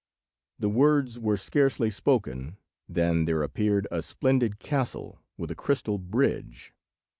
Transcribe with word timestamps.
The 0.57 0.67
words 0.69 1.19
were 1.19 1.37
scarcely 1.37 1.91
spoken 1.91 2.57
than 2.89 3.25
there 3.25 3.43
appeared 3.43 3.87
a 3.91 4.01
splendid 4.01 4.57
castle 4.57 5.19
with 5.37 5.51
a 5.51 5.55
crystal 5.55 5.99
bridge. 5.99 6.73